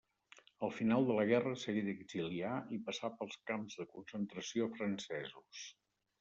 [0.67, 5.63] Al final de la guerra s'hagué d'exiliar i passà pels camps de concentració francesos.